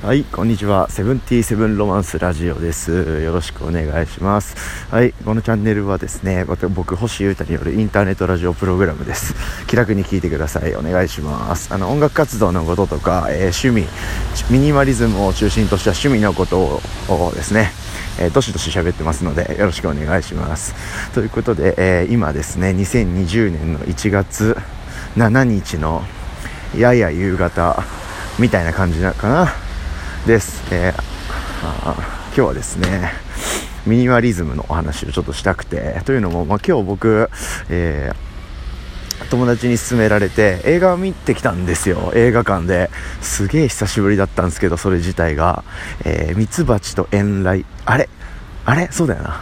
[0.00, 0.88] はい、こんにちは。
[0.88, 3.20] セブンティーセブンロマンスラジオです。
[3.20, 4.54] よろしくお願いします。
[4.92, 9.34] はい、このチャンネルはですね、僕、星優太によるインターネットラジオプログラムです。
[9.66, 10.72] 気楽に聞いてください。
[10.76, 11.74] お願いします。
[11.74, 13.88] あの、音楽活動のこととか、えー趣味、
[14.52, 17.72] ミニマリズムを中心とした趣味のことをですね、
[18.20, 20.74] えーどしどし喋ってますので、よろしくお願いします。
[21.12, 24.56] ということで、えー今ですね、2020年の1月
[25.16, 26.04] 7日の
[26.76, 27.82] やや夕方
[28.38, 29.67] みたいな感じなのかな
[30.28, 31.02] です、えー
[31.62, 33.12] 今日はですね
[33.86, 37.30] ミニマリズムのお話をちょっとしたくてというのも、まあ、今日僕、
[37.70, 38.28] えー
[39.30, 42.12] 友達に勧められて映画を見てきたんですよ。
[42.14, 42.88] 映画館で。
[43.20, 45.64] すげえ久しぶりだったんですけどそれ自体が
[46.36, 48.08] 「ミツバチと遠雷」あれ？
[48.64, 48.88] あれ？
[48.92, 49.40] そうだよな。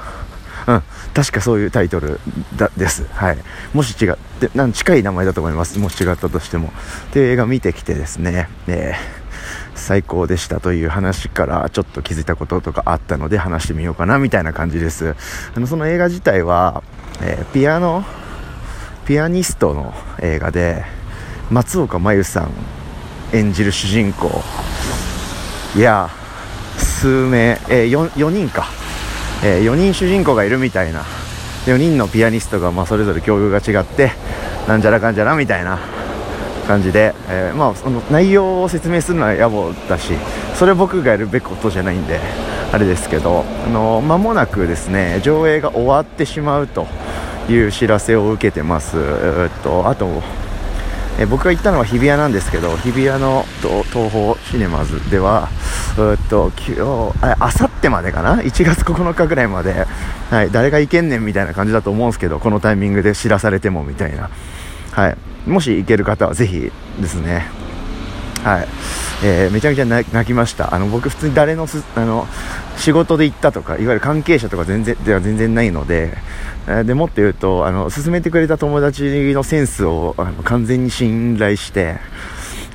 [0.66, 0.82] うん、
[1.14, 2.18] 確かそういうタイトル
[2.56, 3.04] だです。
[3.12, 3.38] はい。
[3.74, 5.78] もし違って、なん近い名前だと思います。
[5.78, 6.72] もし違ったとしても。
[7.08, 9.25] っていう映画見てきてですね、えー
[9.76, 15.14] 最高でしたという話からちょっと気づいたこととかあったので話してみようかなみたいな感じです。
[15.54, 16.82] あの、その映画自体は、
[17.22, 18.04] えーピアノ、
[19.06, 20.84] ピアニストの映画で、
[21.50, 22.50] 松岡真優さん
[23.32, 24.42] 演じる主人公、
[25.76, 26.10] いや、
[26.76, 28.66] 数名、えー、4, 4人か。
[29.44, 31.02] え4人主人公がいるみたいな
[31.66, 34.12] 4人のピアニストがまあそれぞれ境遇が違って
[34.66, 35.78] なんじゃらかんじゃらみたいな
[36.66, 40.12] 感じで、えーまあ、その内容を説明するのは野暮だし
[40.54, 42.20] それ僕がやるべきことじゃないんで
[42.72, 46.86] あれですけどあの間もなくですね上映が終わってしまうと
[47.48, 48.96] いう知らせを受けてます。
[48.96, 50.06] えーっとあと
[51.18, 55.48] えー僕が行ったのは日比谷なんですけど日比谷の東宝シネマズでは
[55.96, 56.52] うーっと
[57.22, 59.86] ああさってまでかな？1月9日ぐらいまで、
[60.30, 64.28] はい、誰が行けんねんみたいな感じだと思うんですけどこのタイミングで知らされてもみたいな、
[64.96, 65.16] はい、
[65.46, 67.46] もし行ける方はぜひですね。
[68.42, 68.68] はい、
[69.22, 70.74] えーめちゃめちゃ泣きました。
[70.74, 72.26] あの僕普通に誰のすあの
[72.78, 76.16] 仕事で行ったとかいわゆる関係者とか全然では全然ないので
[76.66, 79.02] えーでもっと言うとあの勧めてくれた友達
[79.34, 81.96] のセンスをあの完全に信頼して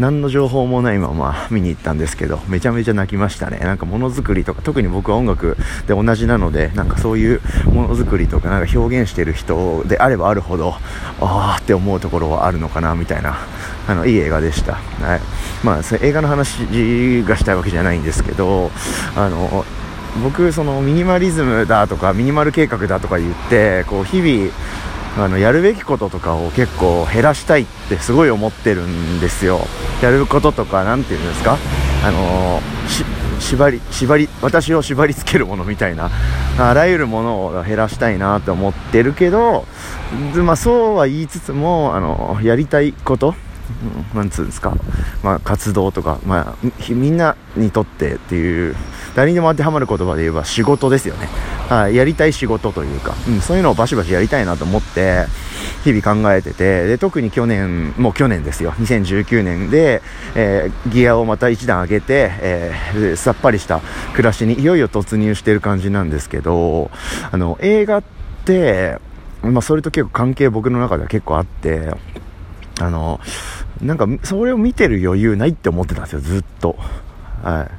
[0.01, 3.59] 何の情報もないまま見に行ったんですけどめちゃめちゃ泣きましたね。
[3.59, 5.57] なんかものづくりとか特に僕は音楽
[5.87, 10.73] で同じなのでなんかそういうものづくりとかなんか表現してる人であればあるほど
[11.19, 13.37] あーって思うところはあるのかなみたいな
[13.87, 15.21] あのいい映画でした、はい。
[15.63, 16.57] まあ、そ映画の話
[17.23, 18.71] がしたいわけじゃないんですけど
[19.15, 19.63] あの
[20.23, 24.51] 僕そのミニマリズムだとかミニマル計画だとか言ってこう日々
[25.17, 29.59] あのやるべきこととかを結構減らしたいってすごい思ってるんですよ。
[30.01, 31.57] やることとか何て言うんですか？
[32.03, 32.61] あの
[33.39, 36.09] 縛り縛り私を縛り付けるものみたいな。
[36.59, 39.65] あらゆるものを減らしたいなと思ってるけど
[40.43, 43.33] まあ、そうは言いつつもあのやりたいこと
[44.13, 44.75] うんなんつうんですか、
[45.23, 48.75] まあ、活動とか、まあ、みんなにとってっていう
[49.15, 51.29] 誰にでも当てはまる言葉で言えば仕事ですよね、
[51.71, 55.25] はい、やりたい仕事というか、うん、そういうのをバシバシやりたいなと思って
[55.85, 60.01] 日々考えててで特に去年もう去年ですよ2019年で、
[60.35, 63.79] えーギアをまた一段上げて、えーさっぱりした
[64.11, 66.91] 暮らしにいよいよ突入してる感じなんですけど
[67.31, 68.03] あの映画っ
[68.45, 68.97] て、
[69.41, 71.93] まあ、それと結構関係僕の中では結構あって
[72.81, 73.19] あの、
[73.79, 76.75] なんか、それを見てる余裕ないって思ってたんですよ、ずっと。
[77.43, 77.71] はい。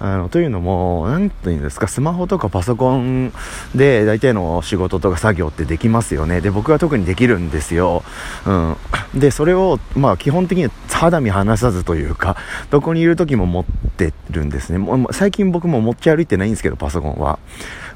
[0.00, 3.32] あの、というのも、なんていうんですか、スマホとかパソコン
[3.74, 6.40] で大体の仕事とか作業ってできますよね。
[6.40, 8.02] で、僕は特にできるんですよ。
[8.46, 8.76] うん。
[9.14, 12.36] で、それを、まあ、基本的には肌身離さずというか、
[12.70, 14.78] どこにいる時も持ってるんですね。
[14.78, 17.38] もう最近僕も持ち歩いてないんですけど、パソコンは。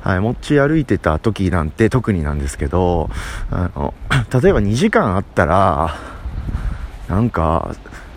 [0.02, 3.08] はい、持ち歩いてた時なんて特になんですけど、
[3.50, 3.94] あの、
[4.42, 5.96] 例えば2時間あったら、
[7.08, 7.74] なんか、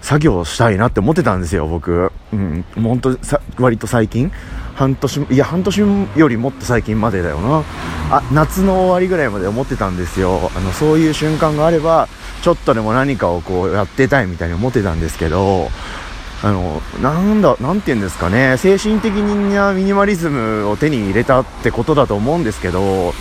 [0.07, 2.13] 作業したいなって思ってたんですよ、僕。
[2.31, 4.31] うん、もう本当さ、割と最近。
[4.73, 5.81] 半年、いや、半年
[6.15, 7.63] よりもっと最近までだよな。
[8.09, 10.49] あ、夏の終わりぐらいまで思ってたんですよ。
[10.55, 12.07] あの、そういう瞬間があれば、
[12.41, 15.69] ちょっとでも何かをこうやってたいみたいに思ってたんですけど、
[16.41, 23.13] あの、なんだ、なんて言うんですかね、精神的なミニマリズムを手に入れたってことだと思うんですけど、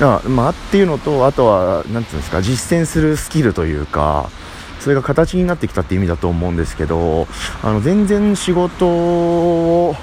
[0.00, 4.30] だまあ、っていうのと、あとは、なんていうんですか、実践するスキルというか、
[4.80, 7.26] それが形になってきたって意味だと思うんですけど、
[7.62, 9.94] あの、全然仕事を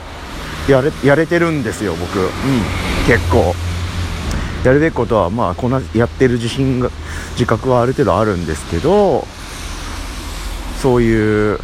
[0.68, 2.20] やれ、やれてるんですよ、僕。
[2.20, 2.30] うん、
[3.08, 3.54] 結構。
[4.64, 6.90] やるべきことは、まあ、こんな、やってる自信が、
[7.34, 9.28] 自覚はある程度あるんですけど、
[10.82, 11.60] そういう、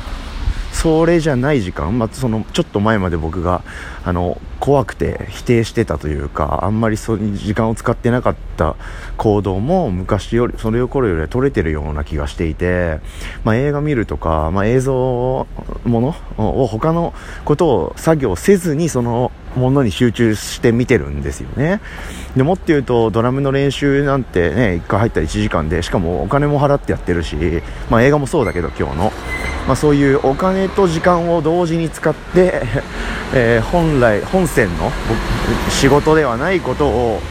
[0.81, 3.63] それじゃない時間、まあ、そのちょっと前まで僕が
[4.03, 8.75] あの怖くて否定してたというかあんまりそういう時間を使ってなかった
[9.15, 12.99] 行動も昔よりそれ頃よりは取れてるような気がしていて、
[13.43, 15.45] まあ、映画見るとか、まあ、映像
[15.83, 17.13] ものを他の
[17.45, 21.81] ことを作業せずにそのものに集中して見てるんですよね。
[22.35, 27.35] でもって言うとドラムの練習なんてね1回入ったら1時間でしかもお金も払ってやってるし、
[27.89, 29.11] まあ、映画もそうだけど今日の、
[29.67, 32.61] まあ、そういうお金と時間を同時に使って
[33.33, 34.91] えー、本来本線の
[35.69, 37.21] 仕事ではないことを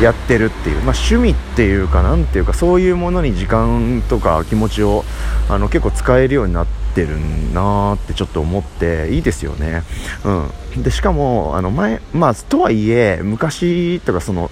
[0.00, 5.04] やってるっていう、まあ、趣味っていうかなんていうかそういうものに時間とか気持ちを
[5.48, 7.18] あの結構使えるようになっててる
[7.54, 9.82] なーってちょっと思っていいですよね。
[10.24, 14.50] うん、でしかもあの前、まあ、とはいえ昔とかその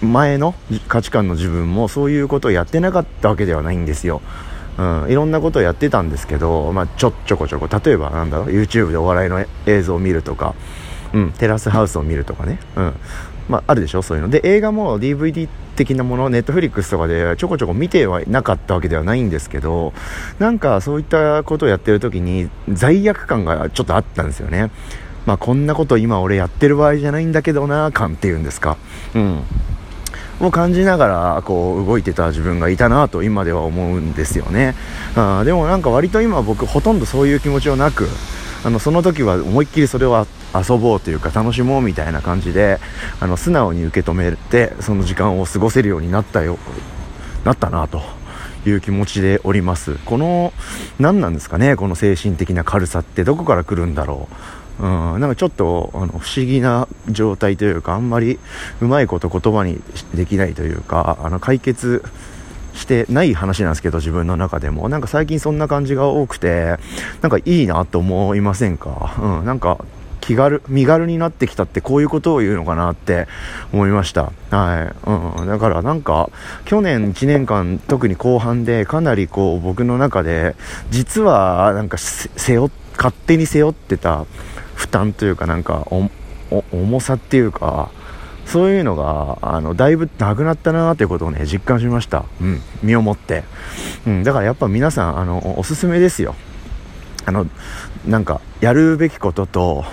[0.00, 0.54] 前の
[0.88, 4.20] 価値観の自分もそういうことをやってなかったわけではないんですよ。
[4.78, 10.54] うん、いろんなことをやってたんですけど、まあ、ちょっちょこちょこ例えばなんだろう YouTube でお笑いの映像を見るとか、
[11.12, 12.94] うん、テラスハウスを見るとかね、うん。
[13.52, 14.02] まあ、あるでしょ？
[14.02, 14.30] そういうの。
[14.30, 19.92] で映画も DVD 的なものネットフリックスとかでちょこちょこ見てはなかったわけではないんですけど
[20.38, 24.70] なんかそういったことをやってる時に罪悪感がちょっとあったんですよね。
[25.26, 28.76] まあこんなこと今俺やってる場合じゃないんだけどな感っていうんですか。
[29.14, 29.42] うん。
[30.40, 34.74] を感じながらこう動いてた自分がいたなと今では思うんですよね。
[35.14, 38.08] あでもなんか割と今僕ほとんどそういう気持ちはなく
[38.64, 42.78] あのその時は思いっきりそれを遊ぼうというか楽しもうみたいな感じで
[43.20, 46.58] あの素直に受け止めてその時間を過ごせるようになったよ
[47.44, 48.02] なったなと
[48.66, 49.96] いう気持ちでおります。
[50.04, 50.52] この
[50.98, 54.28] 何なんですかねこの精神的な軽さってどこから来るんだろ
[54.80, 54.84] う。
[54.84, 58.38] うん、なんかちょっとあの不思議な状態というかあんまり
[58.80, 59.80] うまいこと言葉に
[60.14, 62.02] できないというかあの解決
[62.74, 64.88] してない話なんですけど自分の中でも。
[64.88, 66.78] なんか最近そんな感じが多くて
[67.20, 69.84] なんかいいなと思いませんか、うん、なんか
[70.22, 73.26] 気軽身軽になってきたってこういうことを言うのかなって
[73.72, 74.32] 思いました。
[74.50, 76.30] はい、うん、だからなんか
[76.64, 80.54] 去年1年間特に後半でかなりこう僕の中で
[80.90, 84.24] 実はなんか背負勝手に背負ってた
[84.76, 85.88] 負担というかなんか
[86.70, 87.90] 重さっていうか
[88.46, 93.42] そういうのがあのだいぶなくなったなということをね実感しました、うん、身をもって、
[94.06, 96.36] うん、だからやっぱ皆さんあのおすすめですよ。
[97.24, 97.46] あの
[98.06, 99.84] なんかやるべきことと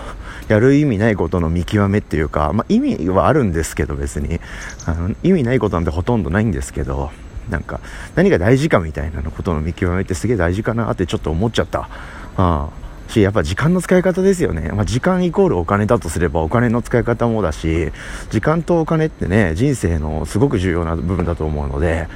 [0.50, 4.42] やる意味ないことの見極めっていうか、まあ、意味はあるんですけど別に
[4.86, 7.12] あの意味ないことなんてほとんどないんですけど
[7.50, 7.80] なんか
[8.16, 11.90] 何が大事かみたいなことの見極めってすげえ大事かなってちょっと思っちゃった、
[12.38, 12.70] あ
[13.10, 14.72] し、やっぱ時間の使い方ですよね。
[14.72, 17.92] まあ、時間イコールお金だとすればお金の使い方もだし、
[18.30, 22.08] 時間とお金ってね、人生のすごく重要な部分だと思うので、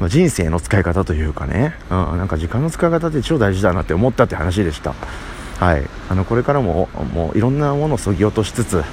[0.00, 4.94] まあ、人生の使い方というかね、うん、なんか時間の使い方って超大事だなって思ったって話でした。
[5.58, 8.84] はい、あのこれからももういろんなものをそぎ落としつつ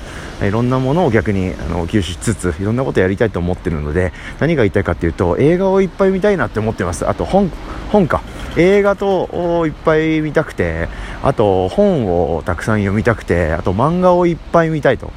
[0.41, 7.07] いろんなものを逆にあの吸収しつついろんなことをやりたいと思ってるので何が言いたいかっていうと映画をいっぱい見たいなって思ってます。
[7.07, 7.51] あと本
[7.91, 8.23] 本か。
[8.57, 10.87] 映画といっぱい見たくて
[11.21, 15.11] あと本をたくさん読みたくてあと漫画をいっぱい見たいと。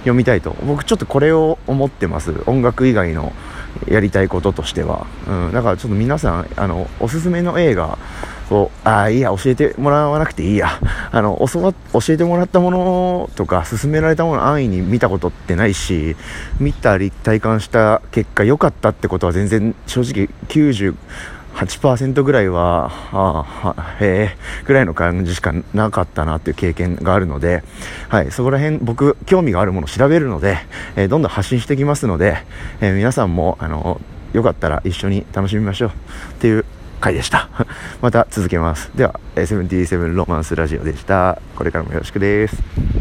[0.00, 0.54] 読みたいと。
[0.64, 2.42] 僕ちょっとこれを思ってます。
[2.46, 3.32] 音楽以外の
[3.88, 7.98] やりたいこととしては、うん、だからちょっと皆さんあのおすすめの映画
[8.50, 10.80] をああいいや教えてもらわなくていいや。
[11.10, 16.16] あの教わ教えてもらったものとか勧められたもの安易に見たことってないし
[16.58, 27.62] 見たり体感した結果良かったってことは全然正直98%ぐらいは、ああ、へえ、ぐらいの感じしかなかったなっていう経験があるので、
[28.08, 30.58] はい、そこら辺僕、興味があるものを調べるので、
[30.96, 32.38] えー、どんどん発信していきますので、
[32.80, 34.00] えー、皆さんも、あの、
[34.32, 35.90] よかったら一緒に楽しみましょう。
[35.90, 35.92] っ
[36.40, 36.64] ていう
[37.04, 37.48] 回でした。
[38.00, 38.90] また続けます。
[38.94, 41.38] では、77ロマンスラジオでした。
[41.54, 42.93] これからもよろしくです。